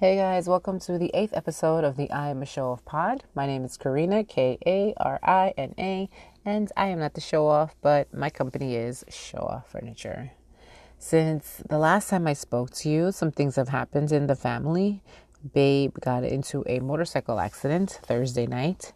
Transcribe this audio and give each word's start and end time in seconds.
Hey 0.00 0.14
guys, 0.14 0.48
welcome 0.48 0.78
to 0.78 0.96
the 0.96 1.10
eighth 1.12 1.36
episode 1.36 1.82
of 1.82 1.96
the 1.96 2.08
I 2.12 2.28
Am 2.28 2.40
a 2.40 2.46
Show 2.46 2.70
Off 2.70 2.84
pod. 2.84 3.24
My 3.34 3.46
name 3.48 3.64
is 3.64 3.76
Karina, 3.76 4.22
K 4.22 4.56
A 4.64 4.94
R 4.96 5.18
I 5.24 5.52
N 5.58 5.74
A, 5.76 6.08
and 6.44 6.70
I 6.76 6.86
am 6.86 7.00
not 7.00 7.14
the 7.14 7.20
show 7.20 7.48
off, 7.48 7.74
but 7.82 8.14
my 8.14 8.30
company 8.30 8.76
is 8.76 9.04
Show 9.08 9.38
Off 9.38 9.72
Furniture. 9.72 10.30
Since 11.00 11.64
the 11.68 11.78
last 11.78 12.10
time 12.10 12.28
I 12.28 12.34
spoke 12.34 12.70
to 12.74 12.88
you, 12.88 13.10
some 13.10 13.32
things 13.32 13.56
have 13.56 13.70
happened 13.70 14.12
in 14.12 14.28
the 14.28 14.36
family. 14.36 15.02
Babe 15.52 15.96
got 16.00 16.22
into 16.22 16.62
a 16.68 16.78
motorcycle 16.78 17.40
accident 17.40 17.98
Thursday 18.04 18.46
night. 18.46 18.92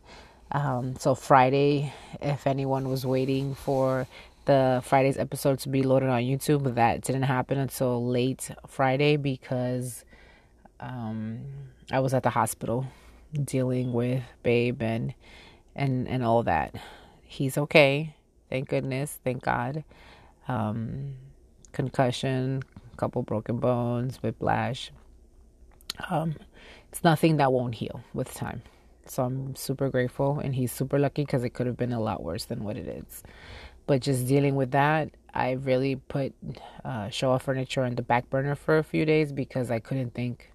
Um, 0.53 0.95
so, 1.01 1.17
Friday, 1.17 1.93
if 2.21 2.47
anyone 2.47 2.89
was 2.89 3.05
waiting 3.05 3.57
for 3.57 4.07
the 4.45 4.81
Friday's 4.85 5.19
episode 5.19 5.59
to 5.61 5.69
be 5.69 5.83
loaded 5.83 6.11
on 6.11 6.23
YouTube, 6.23 6.77
that 6.77 7.01
didn't 7.01 7.25
happen 7.25 7.59
until 7.59 8.07
late 8.07 8.53
Friday 8.69 9.17
because 9.17 10.05
um, 10.83 11.41
I 11.91 12.01
was 12.01 12.13
at 12.15 12.23
the 12.23 12.31
hospital 12.31 12.87
dealing 13.45 13.93
with 13.93 14.23
Babe 14.43 14.83
and 14.83 15.15
and 15.75 16.09
and 16.09 16.25
all 16.25 16.43
that. 16.43 16.75
He's 17.23 17.57
okay, 17.57 18.15
thank 18.51 18.69
goodness, 18.69 19.19
thank 19.25 19.43
God. 19.43 19.85
Um, 20.49 21.15
concussion, 21.73 22.63
couple 22.97 23.23
broken 23.23 23.59
bones, 23.59 24.19
whiplash. 24.23 24.93
Um, 26.11 26.35
it's 26.91 27.05
nothing 27.05 27.39
that 27.39 27.53
won't 27.53 27.77
heal 27.77 28.03
with 28.13 28.35
time. 28.35 28.63
So 29.07 29.25
I'm 29.25 29.57
super 29.57 29.89
grateful, 29.89 30.39
and 30.39 30.55
he's 30.55 30.73
super 30.73 30.99
lucky 30.99 31.25
because 31.25 31.45
it 31.45 31.51
could 31.51 31.67
have 31.67 31.77
been 31.77 31.93
a 31.93 32.01
lot 32.01 32.23
worse 32.23 32.45
than 32.45 32.65
what 32.65 32.77
it 32.77 32.87
is. 32.87 33.23
But 33.87 34.03
just 34.03 34.29
dealing 34.29 34.55
with 34.55 34.71
that, 34.73 35.11
I 35.35 35.53
really 35.53 35.97
put 35.97 36.35
uh, 36.85 37.09
show 37.11 37.33
off 37.33 37.45
furniture 37.45 37.83
on 37.83 37.97
the 37.97 38.03
back 38.03 38.31
burner 38.31 38.55
for 38.55 38.79
a 38.79 38.85
few 38.85 39.05
days 39.05 39.33
because 39.33 39.71
I 39.71 39.81
couldn't 39.81 40.15
think. 40.15 40.52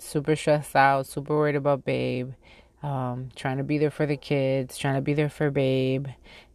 Super 0.00 0.36
stressed 0.36 0.76
out, 0.76 1.06
super 1.06 1.36
worried 1.36 1.56
about 1.56 1.84
Babe, 1.84 2.32
um, 2.82 3.28
trying 3.34 3.58
to 3.58 3.64
be 3.64 3.78
there 3.78 3.90
for 3.90 4.06
the 4.06 4.16
kids, 4.16 4.78
trying 4.78 4.94
to 4.94 5.00
be 5.00 5.14
there 5.14 5.28
for 5.28 5.50
Babe. 5.50 6.06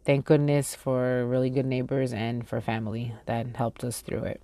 Thank 0.05 0.25
goodness 0.25 0.75
for 0.75 1.25
really 1.25 1.49
good 1.49 1.65
neighbors 1.65 2.13
and 2.13 2.47
for 2.47 2.59
family 2.59 3.13
that 3.25 3.55
helped 3.55 3.83
us 3.83 4.01
through 4.01 4.23
it. 4.23 4.41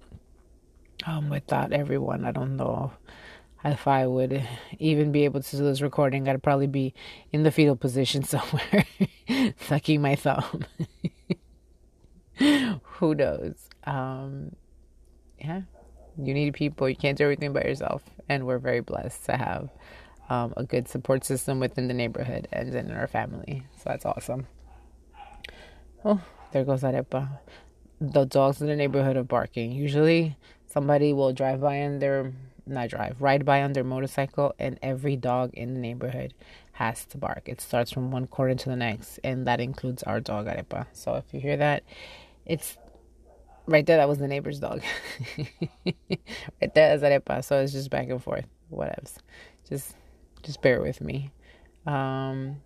Um, 1.06 1.30
without 1.30 1.72
everyone, 1.72 2.26
I 2.26 2.32
don't 2.32 2.58
know 2.58 2.94
if 3.64 3.88
I 3.88 4.08
would 4.08 4.46
even 4.80 5.12
be 5.12 5.26
able 5.26 5.42
to 5.42 5.58
do 5.58 5.64
this 5.64 5.82
recording. 5.82 6.28
I'd 6.28 6.44
probably 6.44 6.68
be 6.68 6.94
in 7.32 7.44
the 7.44 7.52
fetal 7.52 7.76
position 7.76 8.24
somewhere, 8.26 8.86
sucking 9.62 10.02
my 10.02 10.16
thumb. 10.16 10.66
Who 12.84 13.16
knows? 13.16 13.70
Um, 13.84 14.56
yeah, 15.40 15.62
you 16.22 16.34
need 16.34 16.54
people. 16.54 16.90
You 16.90 16.96
can't 16.96 17.18
do 17.18 17.24
everything 17.24 17.54
by 17.54 17.62
yourself, 17.62 18.04
and 18.28 18.46
we're 18.46 18.60
very 18.60 18.82
blessed 18.82 19.26
to 19.26 19.38
have 19.38 19.70
um, 20.30 20.54
a 20.58 20.64
good 20.64 20.88
support 20.88 21.26
system 21.26 21.60
within 21.60 21.88
the 21.88 21.94
neighborhood 21.94 22.48
and 22.52 22.74
in 22.74 22.92
our 22.92 23.08
family. 23.08 23.64
So 23.78 23.84
that's 23.86 24.06
awesome. 24.06 24.48
Oh, 26.06 26.22
there 26.52 26.64
goes 26.64 26.82
Arepa. 26.82 27.40
The 28.00 28.26
dogs 28.26 28.62
in 28.62 28.68
the 28.68 28.76
neighborhood 28.76 29.18
are 29.18 29.24
barking. 29.24 29.72
Usually, 29.72 30.38
somebody 30.68 31.12
will 31.14 31.34
drive 31.34 31.62
by 31.62 31.82
on 31.82 32.00
their 32.00 32.32
not 32.66 32.90
drive, 32.90 33.20
ride 33.20 33.46
by 33.46 33.64
on 33.64 33.74
their 33.74 33.84
motorcycle, 33.84 34.54
and 34.60 34.78
every 34.82 35.16
dog 35.16 35.52
in 35.54 35.74
the 35.74 35.80
neighborhood 35.80 36.34
has 36.74 37.04
to 37.06 37.18
bark. 37.18 37.44
It 37.46 37.60
starts 37.60 37.92
from 37.92 38.12
one 38.12 38.28
corner 38.28 38.56
to 38.56 38.70
the 38.70 38.76
next, 38.76 39.20
and 39.24 39.48
that 39.48 39.60
includes 39.60 40.04
our 40.04 40.20
dog 40.20 40.46
Arepa. 40.46 40.86
So 40.94 41.16
if 41.16 41.26
you 41.34 41.40
hear 41.40 41.58
that, 41.58 41.84
it's 42.46 42.78
right 43.70 43.86
there. 43.86 43.98
That 43.98 44.10
was 44.10 44.18
the 44.18 44.28
neighbor's 44.28 44.60
dog. 44.60 44.82
right 45.38 46.74
there 46.74 46.96
is 46.96 47.02
Arepa. 47.02 47.44
So 47.44 47.62
it's 47.62 47.74
just 47.74 47.90
back 47.90 48.10
and 48.10 48.22
forth. 48.22 48.46
Whatevs. 48.72 49.18
Just, 49.68 49.96
just 50.44 50.62
bear 50.62 50.82
with 50.82 51.02
me. 51.02 51.32
Um, 51.86 52.58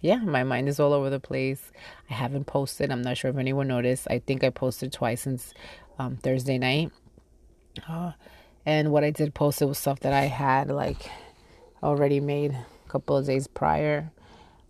yeah, 0.00 0.16
my 0.16 0.42
mind 0.42 0.68
is 0.68 0.80
all 0.80 0.92
over 0.92 1.10
the 1.10 1.20
place. 1.20 1.70
I 2.10 2.14
haven't 2.14 2.44
posted. 2.46 2.90
I'm 2.90 3.02
not 3.02 3.16
sure 3.16 3.30
if 3.30 3.36
anyone 3.36 3.68
noticed. 3.68 4.08
I 4.10 4.18
think 4.18 4.42
I 4.42 4.50
posted 4.50 4.92
twice 4.92 5.22
since 5.22 5.54
um, 5.98 6.16
Thursday 6.16 6.58
night. 6.58 6.90
Uh, 7.88 8.12
and 8.66 8.90
what 8.90 9.04
I 9.04 9.10
did 9.10 9.34
post 9.34 9.62
it 9.62 9.66
was 9.66 9.78
stuff 9.78 10.00
that 10.00 10.12
I 10.12 10.22
had 10.22 10.70
like 10.70 11.10
already 11.82 12.20
made 12.20 12.52
a 12.52 12.88
couple 12.88 13.16
of 13.16 13.26
days 13.26 13.46
prior. 13.46 14.12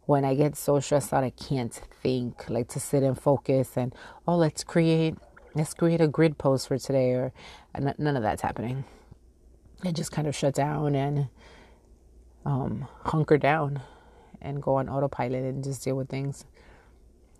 When 0.05 0.25
I 0.25 0.35
get 0.35 0.57
so 0.57 0.81
stressed 0.81 1.13
out, 1.13 1.25
I 1.25 1.31
can't 1.31 1.73
think, 2.03 2.51
like 2.51 2.69
to 2.69 2.81
sit 2.81 3.03
and 3.03 3.19
focus 3.19 3.77
and 3.77 3.95
oh, 4.27 4.37
let's 4.37 4.65
create, 4.65 5.15
let's 5.55 5.75
create 5.75 6.01
a 6.01 6.09
grid 6.09 6.39
post 6.39 6.69
for 6.69 6.79
today, 6.79 7.11
or 7.13 7.33
none 7.79 8.17
of 8.17 8.23
that's 8.23 8.43
happening. 8.43 8.85
I 9.85 9.93
just 9.93 10.13
kind 10.13 10.29
of 10.29 10.35
shut 10.35 10.55
down 10.55 10.95
and 10.95 11.29
um, 12.45 12.87
hunker 13.05 13.39
down 13.39 13.81
and 14.41 14.63
go 14.63 14.77
on 14.77 14.89
autopilot 14.89 15.45
and 15.45 15.65
just 15.65 15.85
deal 15.85 15.97
with 15.97 16.09
things. 16.09 16.45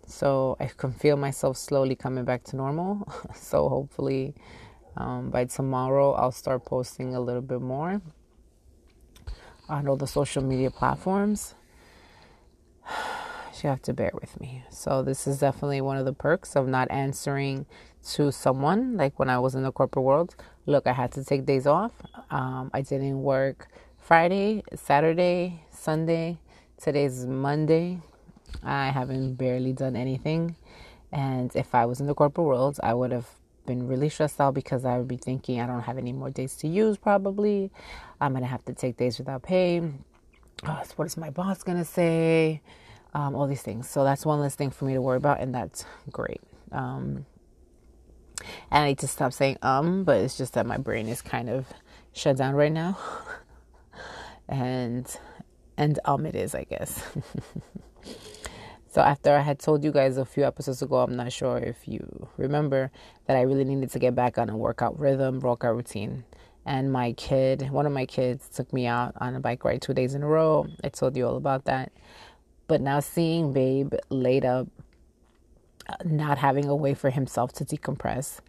So 0.05 0.57
I 0.59 0.67
can 0.67 0.91
feel 0.91 1.15
myself 1.15 1.57
slowly 1.57 1.95
coming 1.95 2.25
back 2.25 2.43
to 2.45 2.55
normal. 2.55 3.07
so 3.35 3.69
hopefully 3.69 4.35
um, 4.95 5.29
by 5.29 5.45
tomorrow, 5.45 6.13
I'll 6.13 6.31
start 6.31 6.65
posting 6.65 7.15
a 7.15 7.21
little 7.21 7.41
bit 7.41 7.61
more 7.61 8.01
on 9.69 9.87
all 9.87 9.95
the 9.95 10.07
social 10.07 10.43
media 10.43 10.69
platforms. 10.69 11.55
You 13.63 13.69
have 13.69 13.81
to 13.83 13.93
bear 13.93 14.11
with 14.13 14.41
me. 14.41 14.61
So, 14.69 15.03
this 15.03 15.25
is 15.25 15.39
definitely 15.39 15.79
one 15.79 15.95
of 15.95 16.03
the 16.03 16.11
perks 16.11 16.57
of 16.57 16.67
not 16.67 16.91
answering 16.91 17.65
to 18.09 18.29
someone 18.29 18.97
like 18.97 19.17
when 19.17 19.29
I 19.29 19.39
was 19.39 19.55
in 19.55 19.63
the 19.63 19.71
corporate 19.71 20.03
world. 20.03 20.35
Look, 20.65 20.85
I 20.85 20.91
had 20.91 21.13
to 21.13 21.23
take 21.23 21.45
days 21.45 21.65
off. 21.65 21.93
Um, 22.29 22.71
I 22.73 22.81
didn't 22.81 23.23
work 23.23 23.69
Friday, 23.97 24.63
Saturday, 24.75 25.63
Sunday. 25.71 26.39
Today's 26.77 27.25
Monday. 27.25 28.01
I 28.61 28.89
haven't 28.89 29.35
barely 29.35 29.71
done 29.71 29.95
anything. 29.95 30.57
And 31.13 31.55
if 31.55 31.73
I 31.73 31.85
was 31.85 32.01
in 32.01 32.07
the 32.07 32.13
corporate 32.13 32.45
world, 32.45 32.79
I 32.83 32.93
would 32.93 33.13
have 33.13 33.29
been 33.65 33.87
really 33.87 34.09
stressed 34.09 34.41
out 34.41 34.55
because 34.55 34.83
I 34.83 34.97
would 34.97 35.07
be 35.07 35.15
thinking 35.15 35.61
I 35.61 35.67
don't 35.67 35.83
have 35.83 35.97
any 35.97 36.11
more 36.11 36.29
days 36.29 36.57
to 36.57 36.67
use 36.67 36.97
probably. 36.97 37.71
I'm 38.19 38.33
gonna 38.33 38.45
have 38.45 38.65
to 38.65 38.73
take 38.73 38.97
days 38.97 39.17
without 39.19 39.43
pay. 39.43 39.81
Oh, 40.67 40.83
what 40.97 41.05
is 41.05 41.15
my 41.15 41.29
boss 41.29 41.63
gonna 41.63 41.85
say? 41.85 42.61
Um, 43.13 43.35
all 43.35 43.47
these 43.47 43.61
things. 43.61 43.87
So 43.87 44.03
that's 44.03 44.25
one 44.25 44.39
less 44.39 44.55
thing 44.55 44.71
for 44.71 44.85
me 44.85 44.93
to 44.93 45.01
worry 45.01 45.17
about, 45.17 45.39
and 45.39 45.53
that's 45.53 45.85
great. 46.11 46.41
Um, 46.71 47.25
and 48.71 48.83
I 48.83 48.87
need 48.87 48.99
to 48.99 49.07
stop 49.07 49.31
saying 49.33 49.57
um, 49.61 50.03
but 50.03 50.17
it's 50.17 50.37
just 50.37 50.53
that 50.53 50.65
my 50.65 50.77
brain 50.77 51.07
is 51.07 51.21
kind 51.21 51.49
of 51.49 51.67
shut 52.11 52.37
down 52.37 52.55
right 52.55 52.71
now. 52.71 52.97
and 54.49 55.05
and 55.77 55.99
um, 56.05 56.25
it 56.25 56.35
is, 56.35 56.55
I 56.55 56.63
guess. 56.63 57.03
So 58.93 59.01
after 59.01 59.35
I 59.35 59.41
had 59.41 59.57
told 59.57 59.83
you 59.83 59.91
guys 59.91 60.17
a 60.17 60.25
few 60.25 60.43
episodes 60.43 60.83
ago, 60.83 60.97
I'm 60.97 61.15
not 61.15 61.31
sure 61.33 61.57
if 61.57 61.87
you 61.87 62.27
remember 62.37 62.91
that 63.25 63.35
I 63.35 63.41
really 63.41 63.63
needed 63.63 63.89
to 63.89 63.97
get 63.97 64.13
back 64.13 64.37
on 64.37 64.51
a 64.51 64.55
workout 64.55 64.99
rhythm, 64.99 65.39
workout 65.39 65.75
routine. 65.75 66.25
And 66.63 66.93
my 66.93 67.13
kid, 67.13 67.71
one 67.71 67.87
of 67.87 67.91
my 67.91 68.05
kids, 68.05 68.47
took 68.49 68.71
me 68.71 68.85
out 68.85 69.13
on 69.17 69.33
a 69.33 69.39
bike 69.39 69.65
ride 69.65 69.81
two 69.81 69.95
days 69.95 70.13
in 70.13 70.21
a 70.21 70.27
row. 70.27 70.67
I 70.83 70.89
told 70.89 71.17
you 71.17 71.25
all 71.25 71.37
about 71.37 71.65
that. 71.65 71.91
But 72.67 72.81
now 72.81 72.99
seeing 72.99 73.53
Babe 73.53 73.93
laid 74.09 74.45
up, 74.45 74.67
not 76.05 76.37
having 76.37 76.65
a 76.65 76.75
way 76.75 76.93
for 76.93 77.09
himself 77.09 77.51
to 77.53 77.65
decompress, 77.65 78.39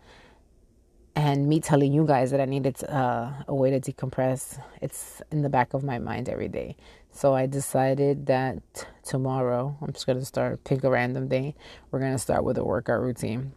and 1.16 1.48
me 1.48 1.60
telling 1.60 1.92
you 1.92 2.06
guys 2.06 2.30
that 2.32 2.40
I 2.40 2.44
needed 2.44 2.82
uh, 2.84 3.30
a 3.46 3.54
way 3.54 3.70
to 3.70 3.80
decompress, 3.80 4.60
it's 4.80 5.22
in 5.30 5.42
the 5.42 5.48
back 5.48 5.74
of 5.74 5.84
my 5.84 5.98
mind 5.98 6.28
every 6.28 6.48
day. 6.48 6.76
So 7.12 7.34
I 7.34 7.46
decided 7.46 8.26
that 8.26 8.86
tomorrow 9.04 9.76
I'm 9.80 9.92
just 9.92 10.06
gonna 10.06 10.24
start 10.24 10.64
pick 10.64 10.82
a 10.82 10.90
random 10.90 11.28
day. 11.28 11.54
We're 11.90 12.00
gonna 12.00 12.18
start 12.18 12.42
with 12.44 12.58
a 12.58 12.64
workout 12.64 13.00
routine. 13.00 13.52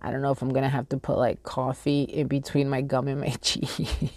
I 0.00 0.10
don't 0.10 0.22
know 0.22 0.30
if 0.30 0.40
I'm 0.40 0.50
gonna 0.50 0.70
have 0.70 0.88
to 0.90 0.96
put 0.96 1.18
like 1.18 1.42
coffee 1.42 2.02
in 2.04 2.28
between 2.28 2.70
my 2.70 2.80
gum 2.80 3.08
and 3.08 3.20
my 3.20 3.30
cheese 3.42 4.10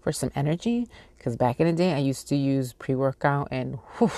for 0.00 0.12
some 0.12 0.30
energy. 0.34 0.88
Because 1.18 1.36
back 1.36 1.60
in 1.60 1.66
the 1.66 1.72
day, 1.74 1.92
I 1.92 1.98
used 1.98 2.28
to 2.28 2.36
use 2.36 2.72
pre 2.72 2.94
workout 2.94 3.48
and 3.50 3.78
whew, 3.98 4.10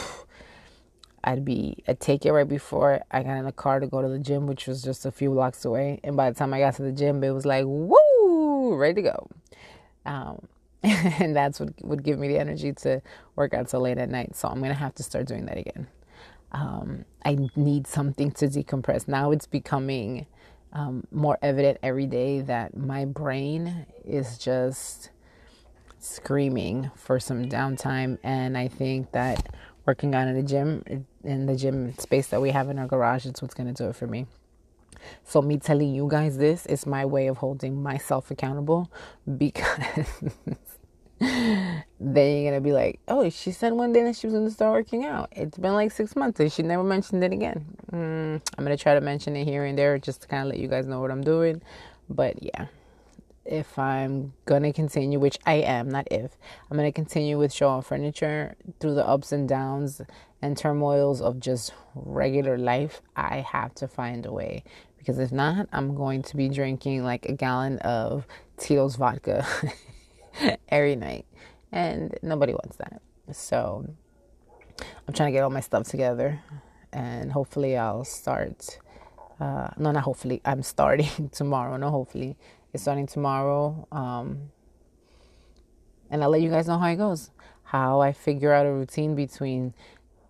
I'd 1.25 1.45
be 1.45 1.83
I'd 1.89 2.01
take 2.01 2.27
it 2.27 2.33
right 2.33 2.49
before 2.49 3.01
I 3.11 3.23
got 3.23 3.37
in 3.37 3.45
the 3.45 3.53
car 3.53 3.81
to 3.81 3.87
go 3.87 4.03
to 4.03 4.09
the 4.09 4.19
gym, 4.19 4.47
which 4.47 4.67
was 4.67 4.83
just 4.83 5.07
a 5.07 5.11
few 5.11 5.31
blocks 5.31 5.65
away. 5.65 6.01
And 6.05 6.17
by 6.17 6.31
the 6.31 6.39
time 6.39 6.53
I 6.53 6.61
got 6.61 6.77
to 6.77 6.83
the 6.83 6.93
gym, 6.93 7.25
it 7.25 7.31
was 7.31 7.47
like 7.47 7.65
woo, 7.67 8.77
ready 8.77 9.03
to 9.03 9.03
go. 9.03 9.29
Um, 10.07 10.49
and 10.83 11.35
that's 11.35 11.59
what 11.59 11.71
would 11.83 12.03
give 12.03 12.19
me 12.19 12.29
the 12.29 12.39
energy 12.39 12.73
to 12.73 13.01
work 13.37 13.55
out 13.55 13.71
so 13.71 13.81
late 13.81 13.99
at 13.99 14.11
night. 14.11 14.37
So 14.37 14.49
I'm 14.49 14.61
gonna 14.61 14.75
have 14.75 14.95
to 14.97 15.03
start 15.03 15.27
doing 15.27 15.47
that 15.47 15.57
again. 15.57 15.87
Um, 16.53 17.05
I 17.25 17.39
need 17.57 17.87
something 17.87 18.31
to 18.33 18.47
decompress. 18.47 19.09
Now 19.09 19.31
it's 19.31 19.47
becoming 19.47 20.27
um, 20.75 21.07
more 21.11 21.39
evident 21.41 21.79
every 21.83 22.07
day 22.07 22.43
that 22.43 22.77
my 22.77 23.07
brain 23.07 23.87
is 24.05 24.39
just 24.39 25.11
screaming 25.99 26.91
for 26.95 27.19
some 27.19 27.49
downtime, 27.49 28.19
and 28.23 28.59
I 28.59 28.69
think 28.69 29.13
that 29.13 29.55
working 29.87 30.15
out 30.15 30.29
in 30.29 30.35
the 30.35 30.43
gym, 30.43 31.07
in 31.23 31.47
the 31.47 31.57
gym 31.57 31.97
space 31.99 32.29
that 32.29 32.41
we 32.41 32.51
have 32.51 32.69
in 32.69 32.79
our 32.79 32.87
garage, 32.87 33.27
it's 33.27 33.43
what's 33.43 33.55
going 33.55 33.73
to 33.73 33.83
do 33.83 33.89
it 33.89 33.97
for 33.97 34.07
me. 34.07 34.27
So, 35.25 35.43
me 35.43 35.59
telling 35.59 35.95
you 35.95 36.09
guys 36.11 36.39
this 36.39 36.65
is 36.67 36.87
my 36.87 37.05
way 37.05 37.27
of 37.27 37.39
holding 37.39 37.83
myself 37.83 38.31
accountable 38.31 38.91
because 39.39 39.85
then 41.19 41.85
you're 42.01 42.51
gonna 42.51 42.61
be 42.61 42.73
like, 42.73 43.01
oh, 43.09 43.29
she 43.31 43.53
said 43.53 43.73
one 43.73 43.93
day 43.93 44.03
that 44.05 44.17
she 44.17 44.27
was 44.27 44.35
gonna 44.35 44.51
start 44.51 44.73
working 44.73 45.05
out. 45.05 45.29
It's 45.33 45.59
been 45.59 45.75
like 45.75 45.93
six 45.93 46.17
months 46.17 46.41
and 46.41 46.53
she 46.53 46.63
never 46.63 46.83
mentioned 46.83 47.23
it 47.23 47.33
again. 47.33 47.65
Mm, 47.93 48.41
I'm 48.57 48.65
gonna 48.65 48.77
try 48.77 48.95
to 48.95 49.01
mention 49.01 49.37
it 49.37 49.45
here 49.45 49.65
and 49.65 49.79
there 49.79 49.99
just 49.99 50.23
to 50.23 50.29
kind 50.29 50.43
of 50.43 50.49
let 50.49 50.59
you 50.59 50.69
guys 50.69 50.87
know 50.87 51.01
what 51.01 51.11
I'm 51.11 51.23
doing. 51.23 51.63
But 52.09 52.43
yeah, 52.43 52.67
if 53.45 53.79
I'm 53.79 54.33
gonna 54.47 54.73
continue, 54.73 55.19
which 55.19 55.39
I 55.47 55.55
am, 55.55 55.89
not 55.91 56.09
if, 56.11 56.37
I'm 56.71 56.77
gonna 56.77 56.93
continue 56.93 57.39
with 57.39 57.53
Show 57.53 57.69
Off 57.69 57.87
Furniture 57.87 58.57
through 58.81 58.95
the 58.95 59.07
ups 59.07 59.33
and 59.33 59.49
downs 59.49 60.01
and 60.41 60.57
turmoils 60.57 61.21
of 61.21 61.41
just 61.41 61.73
regular 61.95 62.59
life, 62.59 63.01
I 63.17 63.41
have 63.41 63.75
to 63.77 63.89
find 63.89 64.27
a 64.27 64.33
way. 64.33 64.65
Because 64.99 65.19
if 65.19 65.33
not, 65.33 65.69
I'm 65.73 65.95
going 65.95 66.23
to 66.23 66.37
be 66.37 66.49
drinking 66.49 67.05
like 67.05 67.27
a 67.27 67.33
gallon 67.33 67.79
of 67.81 68.27
Tito's 68.57 68.97
vodka 68.97 69.47
every 70.69 70.97
night. 70.97 71.27
And 71.71 72.17
nobody 72.23 72.53
wants 72.53 72.77
that. 72.77 73.03
So 73.33 73.87
I'm 75.07 75.15
trying 75.15 75.29
to 75.29 75.33
get 75.33 75.43
all 75.43 75.51
my 75.51 75.61
stuff 75.61 75.85
together. 75.89 76.41
And 76.93 77.33
hopefully 77.33 77.77
I'll 77.77 78.05
start. 78.05 78.79
Uh, 79.39 79.69
no, 79.77 79.93
not 79.93 80.05
hopefully. 80.05 80.41
I'm 80.45 80.63
starting 80.63 81.29
tomorrow. 81.33 81.77
No, 81.77 81.91
hopefully. 81.91 82.37
It's 82.75 82.83
starting 82.83 83.07
tomorrow. 83.07 83.87
Um, 83.93 84.51
and 86.11 86.25
I'll 86.25 86.31
let 86.31 86.43
you 86.43 86.51
guys 86.51 86.67
know 86.67 86.79
how 86.79 86.89
it 86.89 86.97
goes. 86.97 87.31
How 87.63 88.01
I 88.01 88.13
figure 88.13 88.53
out 88.53 88.67
a 88.67 88.73
routine 88.73 89.15
between 89.15 89.75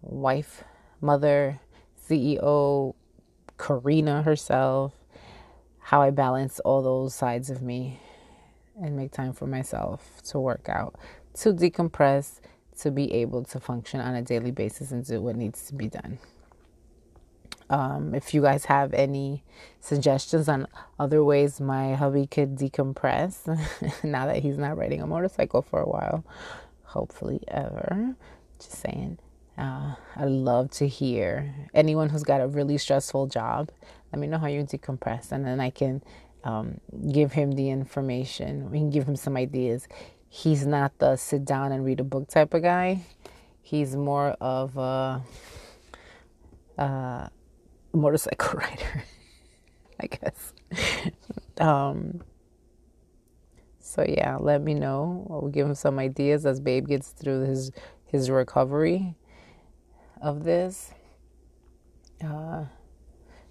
wife, 0.02 0.62
mother, 1.00 1.58
CEO, 2.08 2.94
Karina 3.58 4.22
herself, 4.22 4.92
how 5.78 6.02
I 6.02 6.10
balance 6.10 6.60
all 6.60 6.82
those 6.82 7.14
sides 7.14 7.48
of 7.48 7.62
me 7.62 7.98
and 8.80 8.94
make 8.94 9.12
time 9.12 9.32
for 9.32 9.46
myself 9.46 10.20
to 10.24 10.38
work 10.38 10.68
out, 10.68 10.96
to 11.34 11.52
decompress, 11.54 12.40
to 12.80 12.90
be 12.90 13.12
able 13.14 13.44
to 13.44 13.58
function 13.58 14.00
on 14.00 14.14
a 14.14 14.22
daily 14.22 14.50
basis 14.50 14.90
and 14.90 15.04
do 15.06 15.20
what 15.22 15.36
needs 15.36 15.66
to 15.68 15.74
be 15.74 15.88
done. 15.88 16.18
Um, 17.70 18.14
if 18.14 18.34
you 18.34 18.42
guys 18.42 18.66
have 18.66 18.92
any 18.92 19.42
suggestions 19.80 20.48
on 20.48 20.66
other 20.98 21.24
ways 21.24 21.60
my 21.60 21.94
hubby 21.94 22.26
could 22.26 22.56
decompress 22.56 23.46
now 24.04 24.26
that 24.26 24.42
he's 24.42 24.58
not 24.58 24.76
riding 24.76 25.00
a 25.00 25.06
motorcycle 25.06 25.62
for 25.62 25.80
a 25.80 25.88
while, 25.88 26.24
hopefully 26.82 27.40
ever, 27.48 28.16
just 28.58 28.72
saying. 28.72 29.18
Uh, 29.56 29.94
I 30.16 30.24
love 30.24 30.70
to 30.72 30.88
hear 30.88 31.54
anyone 31.72 32.08
who's 32.08 32.24
got 32.24 32.40
a 32.40 32.48
really 32.48 32.76
stressful 32.76 33.28
job. 33.28 33.70
Let 34.12 34.20
me 34.20 34.26
know 34.26 34.38
how 34.38 34.48
you 34.48 34.62
decompress, 34.64 35.32
and 35.32 35.46
then 35.46 35.60
I 35.60 35.70
can 35.70 36.02
um, 36.42 36.80
give 37.10 37.32
him 37.32 37.52
the 37.52 37.70
information. 37.70 38.70
We 38.70 38.78
can 38.78 38.90
give 38.90 39.06
him 39.08 39.16
some 39.16 39.36
ideas. 39.36 39.88
He's 40.28 40.66
not 40.66 40.98
the 40.98 41.16
sit 41.16 41.44
down 41.44 41.72
and 41.72 41.84
read 41.84 42.00
a 42.00 42.04
book 42.04 42.28
type 42.28 42.54
of 42.54 42.62
guy. 42.62 43.02
He's 43.62 43.96
more 43.96 44.30
of 44.40 44.76
a, 44.76 45.22
a 46.76 47.30
motorcycle 47.94 48.58
rider, 48.60 49.04
I 50.00 50.06
guess. 50.06 50.52
um, 51.58 52.20
so 53.80 54.04
yeah, 54.06 54.36
let 54.40 54.62
me 54.62 54.74
know. 54.74 55.26
We'll 55.28 55.50
give 55.50 55.66
him 55.66 55.74
some 55.74 55.98
ideas 55.98 56.46
as 56.46 56.60
Babe 56.60 56.88
gets 56.88 57.10
through 57.10 57.42
his 57.42 57.70
his 58.06 58.30
recovery 58.30 59.14
of 60.20 60.44
this. 60.44 60.92
Uh, 62.24 62.64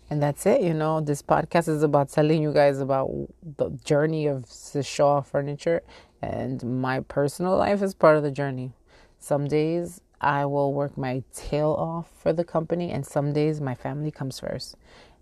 and 0.09 0.21
that's 0.21 0.45
it, 0.45 0.61
you 0.61 0.73
know. 0.73 1.01
This 1.01 1.21
podcast 1.21 1.67
is 1.67 1.83
about 1.83 2.09
telling 2.09 2.41
you 2.41 2.51
guys 2.53 2.79
about 2.79 3.09
the 3.57 3.69
journey 3.83 4.27
of 4.27 4.45
the 4.73 5.23
furniture, 5.25 5.81
and 6.21 6.63
my 6.81 6.99
personal 7.01 7.57
life 7.57 7.81
is 7.81 7.93
part 7.93 8.17
of 8.17 8.23
the 8.23 8.31
journey. 8.31 8.73
Some 9.19 9.47
days 9.47 10.01
I 10.21 10.45
will 10.45 10.73
work 10.73 10.97
my 10.97 11.23
tail 11.33 11.75
off 11.77 12.09
for 12.21 12.33
the 12.33 12.43
company, 12.43 12.91
and 12.91 13.05
some 13.05 13.33
days 13.33 13.59
my 13.59 13.75
family 13.75 14.11
comes 14.11 14.39
first. 14.39 14.75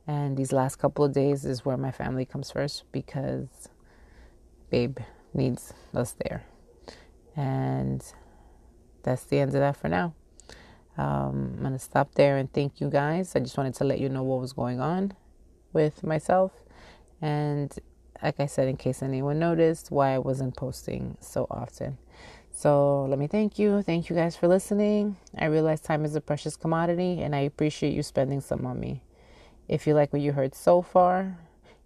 And 0.08 0.38
these 0.38 0.52
last 0.52 0.78
couple 0.78 1.06
of 1.06 1.14
days 1.14 1.46
is 1.46 1.64
where 1.66 1.78
my 1.78 1.92
family 1.92 2.26
comes 2.26 2.52
first 2.52 2.84
because 2.92 3.70
babe 4.70 4.98
needs 5.34 5.74
us 5.94 6.16
there. 6.24 6.44
And 7.36 8.04
that's 9.04 9.24
the 9.24 9.40
end 9.40 9.50
of 9.50 9.60
that 9.60 9.78
for 9.78 9.90
now. 9.90 10.14
Um, 10.98 11.54
I'm 11.56 11.60
going 11.62 11.74
to 11.74 11.80
stop 11.80 12.16
there 12.16 12.38
and 12.38 12.52
thank 12.52 12.82
you 12.82 12.90
guys. 12.90 13.36
I 13.36 13.40
just 13.40 13.58
wanted 13.58 13.76
to 13.76 13.84
let 13.84 14.00
you 14.00 14.10
know 14.10 14.24
what 14.24 14.42
was 14.42 14.54
going 14.54 14.80
on 14.80 15.14
with 15.72 16.04
myself. 16.04 16.52
And 17.22 17.74
like 18.22 18.40
I 18.40 18.46
said, 18.46 18.68
in 18.68 18.78
case 18.78 19.02
anyone 19.02 19.40
noticed 19.40 19.92
why 19.92 20.14
I 20.14 20.20
wasn't 20.20 20.56
posting 20.56 21.18
so 21.20 21.48
often. 21.50 21.98
So 22.52 23.06
let 23.06 23.18
me 23.18 23.28
thank 23.28 23.58
you. 23.58 23.82
Thank 23.82 24.10
you 24.10 24.16
guys 24.16 24.36
for 24.36 24.48
listening. 24.48 25.18
I 25.38 25.46
realize 25.46 25.82
time 25.82 26.06
is 26.06 26.16
a 26.16 26.22
precious 26.22 26.56
commodity 26.56 27.22
and 27.22 27.36
I 27.36 27.40
appreciate 27.40 27.94
you 27.94 28.04
spending 28.04 28.42
some 28.42 28.66
on 28.66 28.80
me. 28.80 29.04
If 29.68 29.88
you 29.88 29.94
like 29.94 30.12
what 30.14 30.22
you 30.22 30.34
heard 30.34 30.54
so 30.54 30.82
far, 30.82 31.38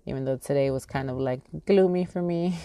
even 0.06 0.26
though 0.26 0.38
today 0.38 0.72
was 0.72 0.86
kind 0.86 1.10
of 1.10 1.18
like 1.18 1.42
gloomy 1.66 2.06
for 2.06 2.22
me, 2.22 2.58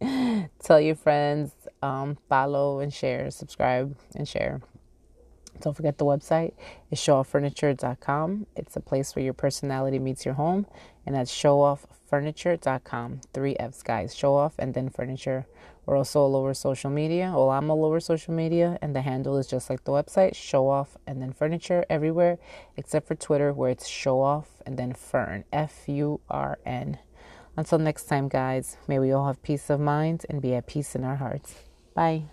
tell 0.62 0.80
your 0.80 0.96
friends, 0.96 1.52
um, 1.82 2.18
follow 2.28 2.80
and 2.80 2.92
share, 2.92 3.30
subscribe 3.30 3.96
and 4.14 4.28
share. 4.28 4.60
Don't 5.60 5.74
forget 5.74 5.98
the 5.98 6.04
website 6.04 6.52
is 6.90 6.98
showofffurniture.com. 6.98 8.46
It's 8.54 8.76
a 8.76 8.80
place 8.80 9.16
where 9.16 9.24
your 9.24 9.34
personality 9.34 9.98
meets 9.98 10.24
your 10.24 10.34
home, 10.34 10.66
and 11.04 11.16
that's 11.16 11.32
showofffurniture.com. 11.32 13.20
Three 13.32 13.56
F's, 13.56 13.82
guys. 13.82 14.14
Show 14.14 14.34
off 14.36 14.54
and 14.58 14.74
then 14.74 14.88
furniture. 14.88 15.46
We're 15.88 15.96
also 15.96 16.20
all 16.20 16.36
over 16.36 16.52
social 16.52 16.90
media. 16.90 17.32
Well, 17.34 17.48
I'm 17.48 17.70
all 17.70 17.82
over 17.82 17.98
social 17.98 18.34
media, 18.34 18.78
and 18.82 18.94
the 18.94 19.00
handle 19.00 19.38
is 19.38 19.46
just 19.46 19.70
like 19.70 19.84
the 19.84 19.92
website 19.92 20.34
show 20.34 20.68
off 20.68 20.98
and 21.06 21.22
then 21.22 21.32
furniture 21.32 21.86
everywhere 21.88 22.36
except 22.76 23.08
for 23.08 23.14
Twitter, 23.14 23.54
where 23.54 23.70
it's 23.70 23.88
show 23.88 24.20
off 24.20 24.60
and 24.66 24.78
then 24.78 24.92
furn. 24.92 25.44
F 25.50 25.88
U 25.88 26.20
R 26.28 26.58
N. 26.66 26.98
Until 27.56 27.78
next 27.78 28.04
time, 28.04 28.28
guys, 28.28 28.76
may 28.86 28.98
we 28.98 29.12
all 29.12 29.28
have 29.28 29.42
peace 29.42 29.70
of 29.70 29.80
mind 29.80 30.26
and 30.28 30.42
be 30.42 30.54
at 30.54 30.66
peace 30.66 30.94
in 30.94 31.04
our 31.04 31.16
hearts. 31.16 31.54
Bye. 31.94 32.24